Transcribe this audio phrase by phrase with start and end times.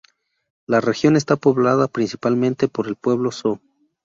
[0.65, 3.61] La región está poblada principalmente por el pueblo Zo.